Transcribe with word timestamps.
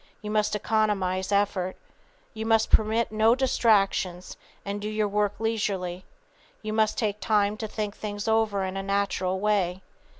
You 0.23 0.31
must 0.31 0.55
economize 0.55 1.31
effort. 1.31 1.77
You 2.33 2.43
must 2.43 2.71
permit 2.71 3.11
no 3.11 3.35
distractions 3.35 4.35
and 4.65 4.81
do 4.81 4.89
your 4.89 5.07
work 5.07 5.35
leisurely. 5.39 6.05
You 6.63 6.73
must 6.73 6.97
take 6.97 7.19
time 7.19 7.55
to 7.57 7.67
think 7.67 7.95
things 7.95 8.27
over 8.27 8.63
in 8.63 8.77
a 8.77 8.81
natural 8.81 9.39
way. 9.39 9.83